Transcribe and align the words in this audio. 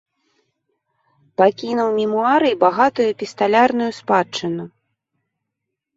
Пакінуў 1.41 1.89
мемуары 1.99 2.47
і 2.53 2.57
багатую 2.65 3.07
эпісталярную 3.13 3.91
спадчыну. 3.99 4.63